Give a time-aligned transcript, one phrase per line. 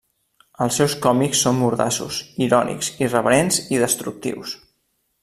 [0.63, 2.17] Els seus còmics són mordaços,
[2.47, 4.57] irònics, irreverents i destructius.